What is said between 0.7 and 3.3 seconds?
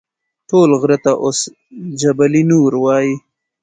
غره ته اوس جبل نور وایي.